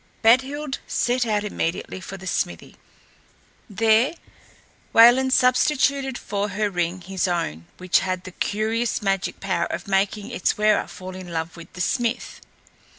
[0.23, 2.75] Badhild set out immediately for the smithy.
[3.69, 4.15] There
[4.93, 10.31] Wayland substituted for her ring his own, which had the curious magic power of making
[10.31, 12.41] its wearer fall in love with the smith.